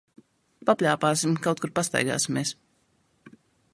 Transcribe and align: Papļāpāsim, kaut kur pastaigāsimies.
Papļāpāsim, 0.69 1.35
kaut 1.47 1.61
kur 1.65 1.73
pastaigāsimies. 1.81 2.55